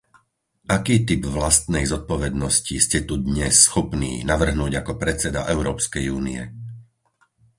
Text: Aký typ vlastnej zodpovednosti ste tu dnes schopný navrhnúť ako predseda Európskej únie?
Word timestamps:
Aký 0.77 0.95
typ 1.09 1.21
vlastnej 1.37 1.85
zodpovednosti 1.93 2.73
ste 2.85 2.99
tu 3.09 3.15
dnes 3.29 3.53
schopný 3.67 4.11
navrhnúť 4.31 4.71
ako 4.81 4.91
predseda 5.03 5.41
Európskej 5.55 6.05
únie? 6.19 6.41